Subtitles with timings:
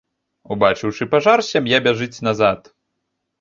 [0.53, 2.73] Убачыўшы пажар, сям'я бяжыць назад.